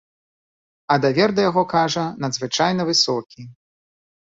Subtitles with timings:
[0.95, 3.41] А давер да яго, кажа, надзвычайна высокі.